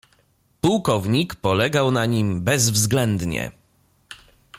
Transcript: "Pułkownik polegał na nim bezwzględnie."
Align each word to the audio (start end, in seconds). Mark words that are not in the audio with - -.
"Pułkownik 0.61 1.35
polegał 1.35 1.91
na 1.91 2.05
nim 2.05 2.41
bezwzględnie." 2.43 3.51